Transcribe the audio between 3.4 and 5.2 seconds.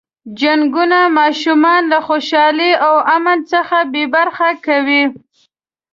څخه بې برخې کوي.